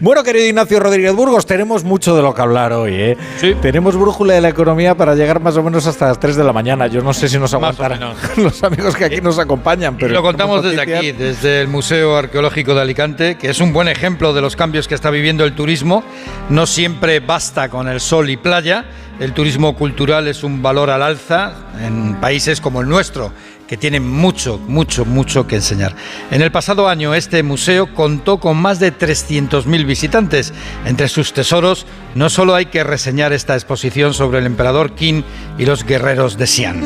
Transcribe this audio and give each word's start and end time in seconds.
Bueno, 0.00 0.22
querido 0.22 0.46
Ignacio 0.46 0.78
Rodríguez 0.78 1.12
Burgos, 1.12 1.44
tenemos 1.44 1.82
mucho 1.82 2.14
de 2.14 2.22
lo 2.22 2.32
que 2.32 2.40
hablar 2.40 2.72
hoy, 2.72 2.94
¿eh? 2.94 3.16
Sí. 3.38 3.56
Tenemos 3.60 3.96
brújula 3.96 4.34
de 4.34 4.40
la 4.40 4.48
economía 4.48 4.96
para 4.96 5.16
llegar 5.16 5.40
más 5.40 5.56
o 5.56 5.62
menos 5.64 5.88
hasta 5.88 6.06
las 6.06 6.20
3 6.20 6.36
de 6.36 6.44
la 6.44 6.52
mañana. 6.52 6.86
Yo 6.86 7.02
no 7.02 7.12
sé 7.12 7.28
si 7.28 7.36
nos 7.36 7.52
aguantarán 7.52 8.14
los 8.36 8.62
amigos 8.62 8.94
que 8.94 9.06
aquí 9.06 9.20
nos 9.20 9.40
acompañan, 9.40 9.96
pero... 9.96 10.14
lo 10.14 10.22
contamos 10.22 10.62
desde 10.62 10.80
aquí, 10.80 11.10
desde 11.10 11.62
el 11.62 11.66
Museo 11.66 12.16
Arqueológico 12.16 12.76
de 12.76 12.82
Alicante, 12.82 13.34
que 13.38 13.50
es 13.50 13.60
un 13.60 13.72
buen 13.72 13.88
ejemplo 13.88 14.32
de 14.32 14.40
los 14.40 14.54
cambios 14.54 14.86
que 14.86 14.94
está 14.94 15.10
viviendo 15.10 15.42
el 15.42 15.56
turismo. 15.56 16.04
No 16.48 16.66
siempre 16.66 17.18
basta 17.18 17.68
con 17.68 17.88
el 17.88 17.98
sol 17.98 18.30
y 18.30 18.36
playa. 18.36 18.84
El 19.18 19.32
turismo 19.32 19.74
cultural 19.74 20.28
es 20.28 20.44
un 20.44 20.62
valor 20.62 20.90
al 20.90 21.02
alza 21.02 21.54
en 21.84 22.20
países 22.20 22.60
como 22.60 22.82
el 22.82 22.88
nuestro, 22.88 23.32
que 23.68 23.76
tienen 23.76 24.08
mucho, 24.08 24.58
mucho, 24.66 25.04
mucho 25.04 25.46
que 25.46 25.56
enseñar. 25.56 25.94
En 26.30 26.40
el 26.40 26.50
pasado 26.50 26.88
año 26.88 27.14
este 27.14 27.42
museo 27.42 27.94
contó 27.94 28.40
con 28.40 28.56
más 28.56 28.80
de 28.80 28.96
300.000 28.96 29.86
visitantes. 29.86 30.54
Entre 30.86 31.08
sus 31.08 31.34
tesoros 31.34 31.86
no 32.14 32.30
solo 32.30 32.54
hay 32.54 32.66
que 32.66 32.82
reseñar 32.82 33.32
esta 33.32 33.54
exposición 33.54 34.14
sobre 34.14 34.38
el 34.38 34.46
emperador 34.46 34.94
Qin 34.94 35.22
y 35.58 35.66
los 35.66 35.84
guerreros 35.84 36.38
de 36.38 36.46
Xi'an. 36.46 36.82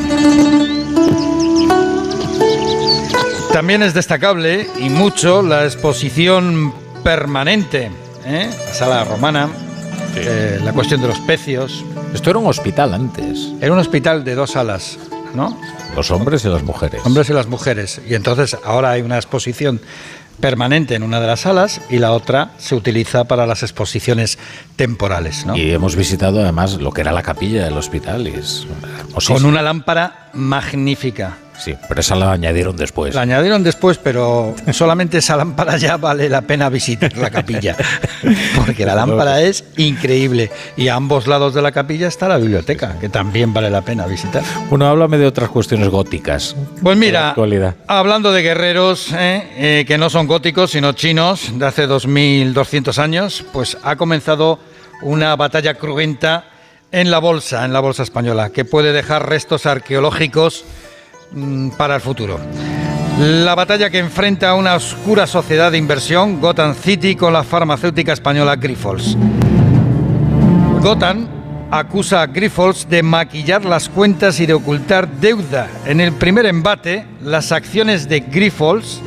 También 3.53 3.81
es 3.81 3.93
destacable 3.93 4.67
y 4.79 4.89
mucho 4.89 5.41
la 5.41 5.63
exposición 5.63 6.73
permanente, 7.03 7.91
¿eh? 8.25 8.49
la 8.49 8.73
sala 8.73 9.03
romana, 9.05 9.47
eh, 10.15 10.59
la 10.61 10.73
cuestión 10.73 11.01
de 11.01 11.07
los 11.07 11.19
pecios. 11.19 11.85
Esto 12.13 12.31
era 12.31 12.39
un 12.39 12.47
hospital 12.47 12.93
antes, 12.93 13.53
Era 13.61 13.71
un 13.71 13.79
hospital 13.79 14.23
de 14.23 14.35
dos 14.35 14.51
salas, 14.51 14.97
¿no? 15.33 15.57
Los 15.95 16.11
hombres 16.11 16.43
y 16.45 16.49
las 16.49 16.63
mujeres. 16.63 17.01
Hombres 17.05 17.29
y 17.29 17.33
las 17.33 17.47
mujeres. 17.47 18.01
Y 18.07 18.15
entonces 18.15 18.57
ahora 18.63 18.91
hay 18.91 19.01
una 19.01 19.17
exposición 19.17 19.81
permanente 20.39 20.95
en 20.95 21.03
una 21.03 21.19
de 21.21 21.27
las 21.27 21.41
salas 21.41 21.81
y 21.89 21.99
la 21.99 22.11
otra 22.11 22.51
se 22.57 22.75
utiliza 22.75 23.25
para 23.25 23.45
las 23.45 23.63
exposiciones 23.63 24.39
temporales, 24.75 25.45
¿no? 25.45 25.55
Y 25.55 25.71
hemos 25.71 25.95
visitado 25.95 26.41
además 26.41 26.73
lo 26.81 26.91
que 26.91 27.01
era 27.01 27.11
la 27.11 27.21
capilla 27.21 27.65
del 27.65 27.77
hospital 27.77 28.27
y 28.27 28.31
es. 28.31 28.65
Con 29.27 29.45
una 29.45 29.61
lámpara 29.61 30.29
magnífica. 30.33 31.37
Sí, 31.63 31.77
pero 31.87 32.01
esa 32.01 32.17
la 32.17 32.33
añadieron 32.33 32.75
después. 32.75 33.15
La 33.15 33.21
añadieron 33.21 33.63
después, 33.63 33.97
pero 33.97 34.53
solamente 34.73 35.19
esa 35.19 35.37
lámpara 35.37 35.77
ya 35.77 35.95
vale 35.95 36.27
la 36.27 36.41
pena 36.41 36.67
visitar 36.67 37.17
la 37.17 37.29
capilla. 37.29 37.77
Porque 38.65 38.85
la 38.85 38.95
lámpara 38.95 39.39
es 39.39 39.63
increíble. 39.77 40.51
Y 40.75 40.89
a 40.89 40.95
ambos 40.95 41.25
lados 41.25 41.53
de 41.53 41.61
la 41.61 41.71
capilla 41.71 42.09
está 42.09 42.27
la 42.27 42.35
biblioteca, 42.35 42.99
que 42.99 43.07
también 43.07 43.53
vale 43.53 43.69
la 43.69 43.81
pena 43.81 44.05
visitar. 44.07 44.43
Bueno, 44.69 44.87
háblame 44.87 45.17
de 45.17 45.25
otras 45.25 45.47
cuestiones 45.47 45.87
góticas. 45.87 46.53
Pues 46.81 46.97
mira, 46.97 47.33
hablando 47.87 48.33
de 48.33 48.41
guerreros 48.41 49.13
¿eh? 49.13 49.47
Eh, 49.55 49.85
que 49.87 49.97
no 49.97 50.09
son 50.09 50.27
góticos, 50.27 50.71
sino 50.71 50.91
chinos, 50.91 51.57
de 51.57 51.65
hace 51.65 51.87
2200 51.87 52.99
años, 52.99 53.45
pues 53.53 53.77
ha 53.83 53.95
comenzado 53.95 54.59
una 55.01 55.33
batalla 55.37 55.75
cruenta 55.75 56.43
en 56.91 57.09
la 57.09 57.19
bolsa, 57.19 57.63
en 57.63 57.71
la 57.71 57.79
bolsa 57.79 58.03
española, 58.03 58.49
que 58.49 58.65
puede 58.65 58.91
dejar 58.91 59.29
restos 59.29 59.65
arqueológicos 59.65 60.65
para 61.77 61.95
el 61.95 62.01
futuro. 62.01 62.39
La 63.19 63.53
batalla 63.53 63.89
que 63.89 63.99
enfrenta 63.99 64.55
una 64.55 64.75
oscura 64.75 65.27
sociedad 65.27 65.71
de 65.71 65.77
inversión, 65.77 66.41
Gotham 66.41 66.73
City, 66.75 67.15
con 67.15 67.31
la 67.31 67.43
farmacéutica 67.43 68.13
española 68.13 68.55
Grifols. 68.55 69.15
Gotham 70.81 71.27
acusa 71.69 72.21
a 72.21 72.27
Grifols 72.27 72.89
de 72.89 73.03
maquillar 73.03 73.65
las 73.65 73.89
cuentas 73.89 74.39
y 74.39 74.45
de 74.45 74.53
ocultar 74.53 75.07
deuda. 75.07 75.69
En 75.85 76.01
el 76.01 76.11
primer 76.13 76.45
embate, 76.45 77.05
las 77.21 77.51
acciones 77.51 78.09
de 78.09 78.19
Grifols 78.19 79.01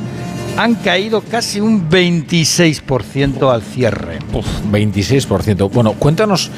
han 0.57 0.75
caído 0.75 1.21
casi 1.21 1.59
un 1.59 1.89
26% 1.89 3.51
al 3.53 3.61
cierre. 3.61 4.19
Uf, 4.33 4.45
26%. 4.71 5.69
Bueno, 5.71 5.93
cuéntanos 5.93 6.51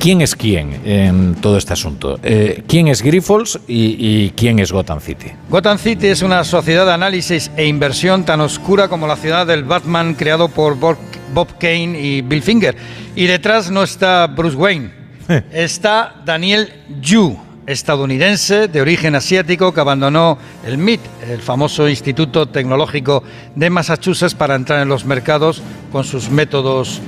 quién 0.00 0.22
es 0.22 0.34
quién 0.34 0.80
en 0.84 1.34
todo 1.36 1.58
este 1.58 1.74
asunto. 1.74 2.18
Eh, 2.22 2.64
¿Quién 2.66 2.88
es 2.88 3.02
Grifols 3.02 3.60
y, 3.68 3.96
y 3.98 4.30
quién 4.30 4.58
es 4.58 4.72
Gotham 4.72 5.00
City? 5.00 5.32
Gotham 5.50 5.78
City 5.78 6.08
es 6.08 6.22
una 6.22 6.42
sociedad 6.44 6.86
de 6.86 6.92
análisis 6.92 7.50
e 7.56 7.66
inversión 7.66 8.24
tan 8.24 8.40
oscura 8.40 8.88
como 8.88 9.06
la 9.06 9.16
ciudad 9.16 9.46
del 9.46 9.64
Batman 9.64 10.14
creado 10.14 10.48
por 10.48 10.78
Bob 10.78 10.96
Bob 11.34 11.58
Kane 11.58 12.00
y 12.00 12.22
Bill 12.22 12.42
Finger. 12.42 12.76
Y 13.14 13.26
detrás 13.26 13.70
no 13.70 13.82
está 13.82 14.26
Bruce 14.26 14.56
Wayne, 14.56 14.90
está 15.52 16.22
Daniel 16.24 16.72
Yu, 17.00 17.38
estadounidense 17.66 18.68
de 18.68 18.80
origen 18.80 19.14
asiático 19.14 19.74
que 19.74 19.80
abandonó 19.80 20.38
el 20.64 20.78
MIT, 20.78 21.00
el 21.30 21.40
famoso 21.40 21.88
Instituto 21.88 22.46
Tecnológico 22.48 23.22
de 23.54 23.70
Massachusetts, 23.70 24.34
para 24.34 24.54
entrar 24.54 24.80
en 24.82 24.88
los 24.88 25.04
mercados 25.04 25.62
con 25.92 26.04
sus 26.04 26.30
métodos 26.30 27.00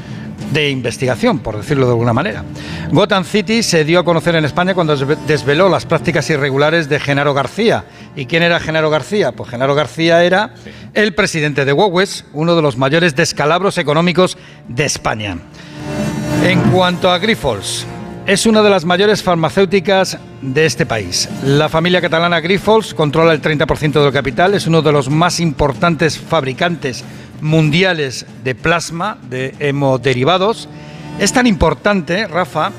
de 0.52 0.70
investigación, 0.70 1.40
por 1.40 1.56
decirlo 1.58 1.86
de 1.86 1.92
alguna 1.92 2.12
manera. 2.14 2.42
Gotham 2.90 3.24
City 3.24 3.62
se 3.62 3.84
dio 3.84 3.98
a 4.00 4.04
conocer 4.04 4.34
en 4.36 4.44
España 4.46 4.72
cuando 4.72 4.96
desve- 4.96 5.18
desveló 5.26 5.68
las 5.68 5.84
prácticas 5.84 6.30
irregulares 6.30 6.88
de 6.88 6.98
Genaro 7.00 7.34
García. 7.34 7.84
¿Y 8.16 8.24
quién 8.26 8.42
era 8.42 8.58
Genaro 8.58 8.88
García? 8.88 9.32
Pues 9.32 9.50
Genaro 9.50 9.74
García 9.74 10.24
era 10.24 10.54
el 10.94 11.12
presidente 11.14 11.64
de 11.64 11.72
Huawei, 11.72 12.06
uno 12.32 12.56
de 12.56 12.62
los 12.62 12.76
mayores 12.78 13.14
descalabros 13.14 13.76
económicos 13.78 14.38
de 14.68 14.86
España. 14.86 15.36
En 16.44 16.60
cuanto 16.70 17.10
a 17.10 17.18
Grifols, 17.18 17.84
es 18.28 18.44
una 18.44 18.62
de 18.62 18.68
las 18.68 18.84
mayores 18.84 19.22
farmacéuticas 19.22 20.18
de 20.42 20.66
este 20.66 20.84
país. 20.84 21.30
La 21.44 21.70
familia 21.70 22.02
catalana 22.02 22.40
Grifols 22.40 22.92
controla 22.92 23.32
el 23.32 23.40
30% 23.40 24.02
del 24.02 24.12
capital, 24.12 24.52
es 24.52 24.66
uno 24.66 24.82
de 24.82 24.92
los 24.92 25.08
más 25.08 25.40
importantes 25.40 26.18
fabricantes 26.18 27.04
mundiales 27.40 28.26
de 28.44 28.54
plasma, 28.54 29.16
de 29.30 29.54
hemoderivados. 29.60 30.68
Es 31.18 31.32
tan 31.32 31.46
importante, 31.46 32.26
Rafa, 32.26 32.70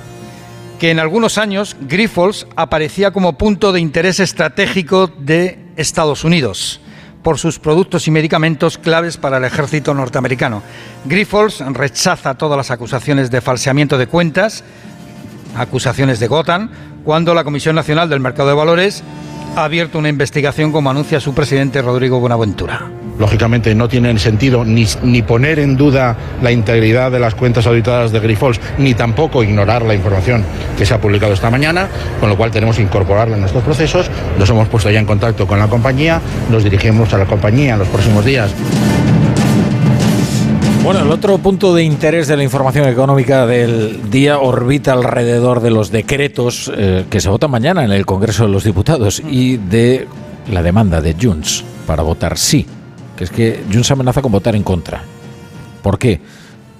que 0.80 0.92
en 0.92 1.00
algunos 1.00 1.40
años 1.40 1.76
Grifols 1.82 2.46
aparecía 2.56 3.10
como 3.10 3.36
punto 3.36 3.72
de 3.72 3.80
interés 3.80 4.20
estratégico 4.20 5.08
de 5.08 5.58
Estados 5.78 6.24
Unidos 6.24 6.80
por 7.24 7.38
sus 7.38 7.60
productos 7.60 8.08
y 8.08 8.12
medicamentos 8.12 8.78
claves 8.78 9.18
para 9.18 9.38
el 9.38 9.46
ejército 9.46 9.94
norteamericano. 9.94 10.64
Grifols 11.06 11.60
rechaza 11.74 12.36
todas 12.36 12.58
las 12.58 12.72
acusaciones 12.72 13.30
de 13.30 13.42
falseamiento 13.42 13.98
de 13.98 14.08
cuentas, 14.08 14.64
acusaciones 15.56 16.20
de 16.20 16.28
Gotham, 16.28 16.70
cuando 17.04 17.34
la 17.34 17.44
Comisión 17.44 17.76
Nacional 17.76 18.10
del 18.10 18.20
Mercado 18.20 18.50
de 18.50 18.56
Valores 18.56 19.04
ha 19.56 19.64
abierto 19.64 19.98
una 19.98 20.10
investigación 20.10 20.72
como 20.72 20.90
anuncia 20.90 21.20
su 21.20 21.34
presidente 21.34 21.82
Rodrigo 21.82 22.20
Buenaventura. 22.20 22.88
Lógicamente 23.18 23.76
no 23.76 23.90
tiene 23.90 24.18
sentido 24.18 24.64
ni, 24.64 24.86
ni 25.04 25.22
poner 25.22 25.60
en 25.60 25.76
duda 25.76 26.16
la 26.42 26.52
integridad 26.52 27.12
de 27.12 27.20
las 27.20 27.36
cuentas 27.36 27.68
auditadas 27.68 28.14
de 28.14 28.20
Grifols, 28.22 28.62
ni 28.78 28.94
tampoco 28.94 29.44
ignorar 29.44 29.82
la 29.82 29.94
información 29.94 30.46
que 30.78 30.86
se 30.86 30.94
ha 30.94 31.02
publicado 31.02 31.34
esta 31.34 31.50
mañana, 31.50 31.90
con 32.22 32.30
lo 32.30 32.38
cual 32.38 32.52
tenemos 32.52 32.78
que 32.78 32.84
incorporarla 32.84 33.36
en 33.36 33.42
nuestros 33.42 33.64
procesos. 33.64 34.10
Nos 34.38 34.50
hemos 34.50 34.70
puesto 34.70 34.90
ya 34.90 35.00
en 35.00 35.06
contacto 35.06 35.46
con 35.46 35.60
la 35.60 35.68
compañía, 35.68 36.22
nos 36.50 36.64
dirigimos 36.64 37.14
a 37.14 37.18
la 37.18 37.26
compañía 37.26 37.74
en 37.74 37.80
los 37.80 37.90
próximos 37.90 38.24
días. 38.24 38.54
Bueno, 40.84 41.02
el 41.02 41.12
otro 41.12 41.38
punto 41.38 41.76
de 41.76 41.84
interés 41.84 42.28
de 42.28 42.38
la 42.38 42.44
información 42.44 42.88
económica 42.88 43.46
del 43.46 44.10
día 44.10 44.40
orbita 44.40 44.94
alrededor 44.94 45.60
de 45.60 45.70
los 45.70 45.92
decretos 45.92 46.72
eh, 46.76 47.06
que 47.10 47.20
se 47.20 47.30
votan 47.30 47.52
mañana 47.52 47.84
en 47.84 47.92
el 47.92 48.06
Congreso 48.06 48.46
de 48.46 48.50
los 48.50 48.64
Diputados 48.64 49.22
y 49.30 49.58
de 49.58 50.08
la 50.50 50.64
demanda 50.64 51.02
de 51.02 51.16
Junts 51.22 51.64
para 51.86 52.02
votar 52.02 52.38
sí, 52.38 52.66
que 53.18 53.26
es 53.26 53.30
que 53.30 53.64
Junts 53.72 53.92
amenaza 53.92 54.22
con 54.22 54.32
votar 54.32 54.56
en 54.56 54.64
contra. 54.64 55.04
¿Por 55.84 56.00
qué? 56.00 56.22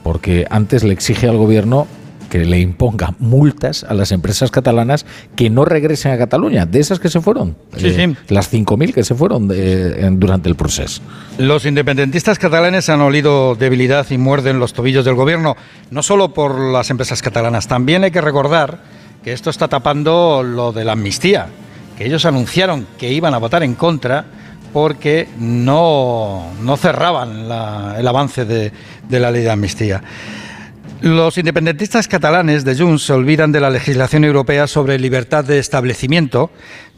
Porque 0.02 0.48
antes 0.50 0.84
le 0.84 0.94
exige 0.94 1.28
al 1.28 1.38
gobierno 1.38 1.86
que 2.30 2.46
le 2.46 2.60
imponga 2.60 3.14
multas 3.20 3.84
a 3.84 3.94
las 3.94 4.12
empresas 4.12 4.52
catalanas 4.52 5.06
que 5.36 5.50
no 5.50 5.66
regresen 5.66 6.12
a 6.12 6.18
Cataluña, 6.18 6.66
de 6.66 6.80
esas 6.80 7.00
que 7.00 7.10
se 7.10 7.22
fueron, 7.22 7.56
Sí, 7.76 7.88
eh, 7.88 7.94
sí. 8.28 8.34
las 8.34 8.50
5.000 8.52 8.94
que 8.94 9.04
se 9.04 9.16
fueron 9.16 9.48
de- 9.48 10.06
en- 10.06 10.20
durante 10.20 10.48
el 10.50 10.56
proceso. 10.56 11.02
Los 11.38 11.66
independentistas 11.66 12.38
catalanes 12.40 12.88
han 12.90 13.02
olido 13.02 13.56
debilidad 13.56 14.06
y 14.10 14.18
muerden 14.18 14.60
los 14.60 14.74
tobillos 14.74 15.06
del 15.06 15.16
gobierno, 15.16 15.58
no 15.92 16.04
solo 16.04 16.34
por 16.34 16.60
las 16.60 16.90
empresas 16.90 17.22
catalanas, 17.22 17.68
también 17.68 18.04
hay 18.04 18.12
que 18.12 18.22
recordar 18.22 18.84
que 19.24 19.34
esto 19.34 19.50
está 19.50 19.68
tapando 19.68 20.44
lo 20.44 20.72
de 20.72 20.86
la 20.86 20.94
amnistía, 20.94 21.48
que 21.98 22.06
ellos 22.06 22.26
anunciaron 22.26 22.88
que 22.98 23.12
iban 23.12 23.34
a 23.34 23.38
votar 23.40 23.64
en 23.64 23.74
contra 23.76 24.26
porque 24.72 25.28
no, 25.40 26.46
no 26.62 26.78
cerraban 26.78 27.50
la- 27.50 27.96
el 27.98 28.08
avance 28.08 28.46
de, 28.46 28.72
de 29.10 29.20
la 29.20 29.32
ley 29.32 29.42
de 29.42 29.50
amnistía. 29.52 30.02
Los 31.02 31.38
independentistas 31.38 32.10
catalanes 32.10 32.66
de 32.66 32.76
Junts 32.76 33.04
se 33.04 33.14
olvidan 33.14 33.54
de 33.54 33.62
la 33.62 33.70
legislación 33.70 34.26
europea 34.26 34.68
sobre 34.68 35.00
libertad 35.00 35.46
de 35.46 35.58
establecimiento. 35.58 36.52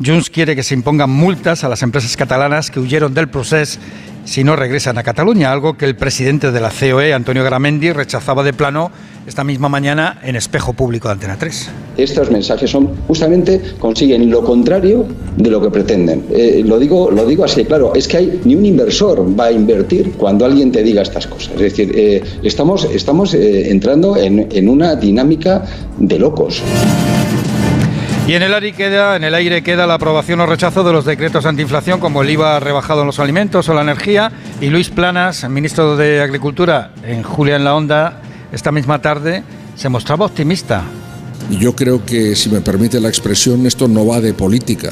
Junts 0.04 0.32
quiere 0.32 0.56
que 0.56 0.64
se 0.64 0.74
impongan 0.74 1.12
multas 1.12 1.64
a 1.64 1.70
las 1.70 1.84
empresas 1.84 2.18
catalanas 2.18 2.72
que 2.72 2.80
huyeron 2.80 3.14
del 3.14 3.30
proceso 3.30 3.80
si 4.26 4.44
no 4.44 4.56
regresan 4.56 4.98
a 4.98 5.04
Cataluña, 5.04 5.52
algo 5.52 5.78
que 5.78 5.86
el 5.86 5.96
presidente 5.96 6.52
de 6.52 6.62
la 6.62 6.70
COE, 6.70 7.14
Antonio 7.14 7.44
Gramendi, 7.44 7.92
rechazaba 7.92 8.44
de 8.44 8.54
plano 8.54 8.92
esta 9.28 9.44
misma 9.44 9.70
mañana 9.70 10.20
en 10.24 10.36
espejo 10.36 10.74
público 10.74 11.08
de 11.08 11.14
Antena 11.14 11.38
3. 11.38 11.70
Estos 11.98 12.32
mensajes 12.32 12.70
son 12.72 12.90
justamente 13.08 13.62
consiguen 13.80 14.30
lo 14.30 14.44
contrario 14.44 15.06
de 15.38 15.50
lo 15.50 15.62
que 15.62 15.70
pretenden. 15.70 16.26
Eh, 16.32 16.64
lo 16.66 16.80
digo, 16.80 17.12
lo 17.12 17.26
digo 17.26 17.44
así, 17.44 17.66
claro, 17.66 17.94
es 17.94 18.08
que 18.08 18.18
hay 18.18 18.42
ni 18.46 18.56
un 18.56 18.66
inversor 18.66 19.40
va 19.40 19.46
a 19.46 19.52
invertir 19.52 20.14
cuando 20.14 20.46
alguien 20.46 20.72
te 20.72 20.84
diga 20.84 21.02
estas 21.02 21.28
cosas. 21.28 21.54
Es 21.56 21.62
decir, 21.62 21.92
eh, 21.96 22.24
estamos, 22.44 22.86
estamos 22.86 23.34
eh, 23.34 23.70
entrando 23.70 24.18
en, 24.18 24.48
en 24.52 24.70
una 24.70 24.96
dinámica 24.96 25.66
de 26.00 26.20
locos. 26.20 26.64
Y 28.32 28.36
en 28.36 28.44
el, 28.44 28.54
aire 28.54 28.72
queda, 28.72 29.18
en 29.18 29.26
el 29.26 29.36
aire 29.36 29.62
queda 29.62 29.86
la 29.86 29.96
aprobación 29.96 30.40
o 30.40 30.46
rechazo 30.46 30.86
de 30.86 30.94
los 30.94 31.04
decretos 31.04 31.46
antiinflación, 31.46 32.00
como 32.00 32.22
el 32.22 32.30
IVA 32.30 32.62
rebajado 32.62 33.02
en 33.02 33.08
los 33.08 33.20
alimentos 33.20 33.68
o 33.68 33.74
la 33.74 33.82
energía. 33.82 34.32
Y 34.62 34.70
Luis 34.70 34.90
Planas, 34.90 35.50
ministro 35.50 35.98
de 35.98 36.22
Agricultura, 36.22 36.92
en 37.04 37.24
Julia 37.24 37.58
en 37.58 37.66
la 37.66 37.76
Onda, 37.76 38.22
esta 38.54 38.72
misma 38.72 39.02
tarde, 39.02 39.44
se 39.76 39.90
mostraba 39.90 40.28
optimista 40.28 40.82
yo 41.50 41.76
creo 41.76 42.06
que, 42.06 42.36
si 42.36 42.50
me 42.50 42.62
permite 42.62 43.00
la 43.00 43.10
expresión, 43.10 43.66
esto 43.66 43.88
no 43.88 44.06
va 44.06 44.22
de 44.22 44.34
política, 44.34 44.92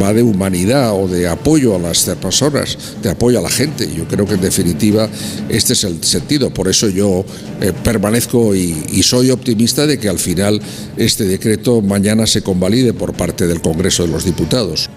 va 0.00 0.12
de 0.12 0.22
humanidad 0.22 0.92
o 0.94 1.08
de 1.08 1.28
apoyo 1.28 1.74
a 1.76 1.78
las 1.78 2.04
personas, 2.20 2.76
de 3.02 3.10
apoyo 3.10 3.38
a 3.38 3.42
la 3.42 3.50
gente. 3.50 3.88
Yo 3.94 4.06
creo 4.06 4.26
que, 4.26 4.34
en 4.34 4.40
definitiva, 4.40 5.08
este 5.48 5.74
es 5.74 5.84
el 5.84 6.02
sentido. 6.02 6.50
Por 6.50 6.68
eso 6.68 6.88
yo 6.88 7.24
eh, 7.60 7.72
permanezco 7.84 8.54
y, 8.54 8.84
y 8.92 9.02
soy 9.02 9.30
optimista 9.30 9.86
de 9.86 9.98
que 9.98 10.08
al 10.08 10.18
final 10.18 10.60
este 10.96 11.24
decreto 11.24 11.80
mañana 11.82 12.26
se 12.26 12.42
convalide 12.42 12.92
por 12.92 13.14
parte 13.14 13.46
del 13.46 13.60
Congreso 13.60 14.04
de 14.04 14.12
los 14.12 14.24
Diputados. 14.24 14.90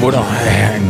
Bueno, 0.00 0.24
eh, 0.46 0.80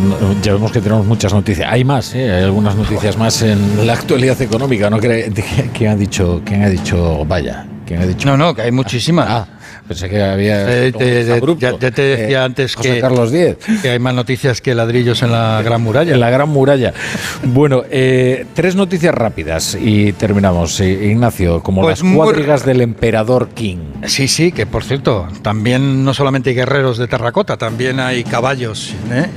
ya 0.41 0.53
vemos 0.53 0.71
que 0.71 0.81
tenemos 0.81 1.05
muchas 1.05 1.35
noticias. 1.35 1.69
Hay 1.71 1.83
más, 1.83 2.15
¿eh? 2.15 2.31
hay 2.31 2.45
algunas 2.45 2.77
noticias 2.77 3.17
más 3.17 3.43
en 3.43 3.85
la 3.85 3.95
actualidad 3.95 4.41
económica. 4.41 4.89
¿no? 4.89 4.99
¿Quién 4.99 5.91
ha 5.91 5.97
dicho? 5.97 6.41
¿Quién 6.45 6.63
ha 6.63 6.69
dicho? 6.69 7.25
Vaya. 7.25 7.67
¿Quién 7.85 8.03
ha 8.03 8.07
dicho? 8.07 8.29
No, 8.29 8.37
no, 8.37 8.55
que 8.55 8.63
hay 8.63 8.71
muchísimas. 8.71 9.27
Ah, 9.29 9.49
Pensé 9.91 10.09
que 10.09 10.23
había. 10.23 10.87
Eh, 10.87 10.93
te, 10.93 11.27
ya, 11.59 11.77
te 11.77 12.03
decía 12.03 12.43
eh, 12.43 12.45
antes 12.45 12.77
que, 12.77 13.01
Carlos 13.01 13.35
X. 13.35 13.57
que 13.83 13.91
hay 13.91 13.99
más 13.99 14.15
noticias 14.15 14.61
que 14.61 14.73
ladrillos 14.73 15.21
en 15.25 15.33
la 15.33 15.61
Gran 15.63 15.83
Muralla. 15.83 16.15
En 16.15 16.21
la 16.21 16.31
Gran 16.31 16.49
Muralla. 16.49 16.95
bueno, 17.43 17.83
eh, 17.91 18.47
tres 18.55 18.77
noticias 18.77 19.13
rápidas 19.13 19.75
y 19.75 20.13
terminamos. 20.13 20.79
Ignacio, 20.79 21.61
como 21.65 21.83
pues 21.83 22.05
las 22.05 22.15
cuadrigas 22.15 22.65
del 22.65 22.83
emperador 22.83 23.49
King. 23.49 23.79
Sí, 24.07 24.29
sí, 24.29 24.53
que 24.53 24.65
por 24.65 24.85
cierto, 24.85 25.27
también 25.43 26.05
no 26.05 26.15
solamente 26.15 26.51
hay 26.51 26.55
guerreros 26.55 26.97
de 26.97 27.09
terracota, 27.09 27.57
también 27.57 27.99
hay 27.99 28.23
caballos 28.23 28.95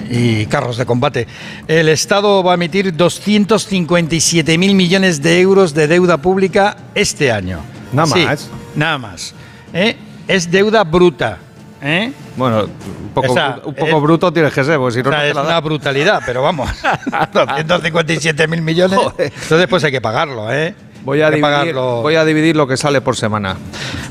y 0.07 0.45
carros 0.45 0.77
de 0.77 0.85
combate. 0.85 1.25
El 1.67 1.89
Estado 1.89 2.43
va 2.43 2.51
a 2.51 2.55
emitir 2.55 2.95
257 2.95 4.55
mil 4.59 4.75
millones 4.75 5.23
de 5.23 5.41
euros 5.41 5.73
de 5.73 5.87
deuda 5.87 6.17
pública 6.17 6.77
este 6.93 7.31
año. 7.31 7.61
Nada 7.91 8.05
más. 8.05 8.51
nada 8.75 8.97
más. 8.99 9.33
¿eh? 9.73 9.97
Es 10.27 10.49
deuda 10.49 10.83
bruta. 10.83 11.37
¿eh? 11.81 12.11
Bueno, 12.35 12.63
un 12.63 13.09
poco, 13.13 13.35
un 13.65 13.73
poco 13.73 14.01
bruto 14.01 14.33
tienes 14.33 14.53
que 14.53 14.63
ser, 14.63 14.77
porque 14.77 14.95
si 14.95 15.03
no, 15.03 15.21
es 15.21 15.35
una 15.35 15.59
brutalidad, 15.59 16.21
pero 16.25 16.41
vamos, 16.41 16.69
257 17.33 18.47
mil 18.47 18.61
millones, 18.61 18.99
entonces 19.17 19.67
pues 19.67 19.83
hay 19.83 19.91
que 19.91 20.01
pagarlo, 20.01 20.51
¿eh? 20.51 20.73
Voy 21.03 21.21
a, 21.21 21.29
dividir, 21.29 21.75
voy 21.75 22.15
a 22.15 22.23
dividir 22.23 22.55
lo 22.55 22.65
que 22.65 22.77
sale 22.77 23.01
por 23.01 23.17
semana. 23.17 23.57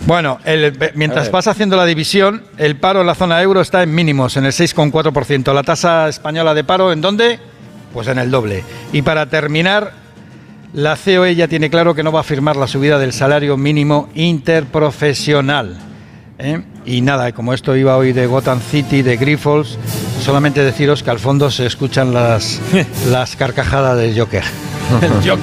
Bueno, 0.05 0.38
mientras 0.94 1.31
vas 1.31 1.47
haciendo 1.47 1.75
la 1.75 1.87
división, 1.87 2.43
el 2.58 2.76
paro 2.76 3.00
en 3.00 3.06
la 3.06 3.15
zona 3.15 3.41
euro 3.41 3.62
está 3.62 3.82
en 3.82 3.94
mínimos, 3.94 4.37
en 4.37 4.44
el 4.44 4.53
6,4%. 4.53 5.55
La 5.55 5.62
tasa 5.62 6.08
española 6.08 6.53
de 6.53 6.65
paro, 6.65 6.93
¿en 6.93 7.00
dónde? 7.00 7.41
Pues 7.94 8.08
en 8.08 8.19
el 8.19 8.31
doble. 8.31 8.62
Y 8.93 9.00
para 9.00 9.25
terminar, 9.25 9.93
la 10.75 10.97
COE 11.03 11.35
ya 11.35 11.49
tiene 11.49 11.70
claro 11.70 11.94
que 11.94 12.03
no 12.03 12.12
va 12.12 12.20
a 12.20 12.25
firmar 12.25 12.56
la 12.56 12.67
subida 12.67 12.99
del 12.99 13.15
salario 13.15 13.56
mínimo 13.56 14.11
interprofesional. 14.15 15.92
¿Eh? 16.38 16.61
Y 16.84 17.00
nada, 17.00 17.32
como 17.32 17.55
esto 17.55 17.76
iba 17.76 17.96
hoy 17.96 18.12
de 18.12 18.26
Gotham 18.26 18.61
City, 18.61 19.02
de 19.02 19.17
Grifols, 19.17 19.79
solamente 20.20 20.62
deciros 20.64 21.02
que 21.02 21.11
al 21.11 21.19
fondo 21.19 21.50
se 21.50 21.67
escuchan 21.67 22.12
las, 22.12 22.61
las 23.11 23.37
carcajadas 23.37 23.99
del 23.99 24.19
Joker. 24.19 24.44
El 25.00 25.11
Joker. 25.29 25.38